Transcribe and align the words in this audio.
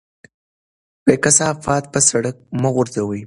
کثافات 1.23 1.83
په 1.93 1.99
سړک 2.09 2.35
مه 2.61 2.69
غورځوئ. 2.75 3.19